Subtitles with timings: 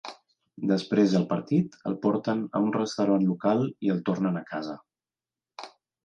[0.69, 4.75] Després del partit, el porten a un restaurant local i el tornen a casa.